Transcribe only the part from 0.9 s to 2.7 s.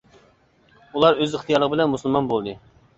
ئۇلار ئۆز ئىختىيارلىقى بىلەن مۇسۇلمان بولدى.